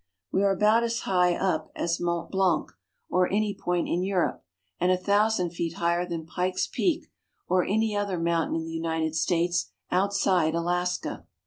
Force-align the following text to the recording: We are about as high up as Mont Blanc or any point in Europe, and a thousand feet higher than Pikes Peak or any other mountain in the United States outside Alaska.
We 0.31 0.41
are 0.41 0.49
about 0.49 0.81
as 0.81 1.01
high 1.01 1.35
up 1.35 1.71
as 1.75 1.99
Mont 1.99 2.31
Blanc 2.31 2.71
or 3.07 3.31
any 3.31 3.53
point 3.53 3.87
in 3.87 4.01
Europe, 4.01 4.43
and 4.79 4.91
a 4.91 4.97
thousand 4.97 5.51
feet 5.51 5.73
higher 5.75 6.07
than 6.09 6.25
Pikes 6.25 6.65
Peak 6.65 7.11
or 7.47 7.63
any 7.63 7.95
other 7.95 8.17
mountain 8.17 8.55
in 8.55 8.65
the 8.65 8.73
United 8.73 9.15
States 9.15 9.69
outside 9.91 10.55
Alaska. 10.55 11.27